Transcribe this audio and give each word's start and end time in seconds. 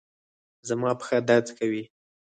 زما 0.67 0.91
پښه 0.99 1.17
درد 1.29 1.47
کوي 1.57 1.83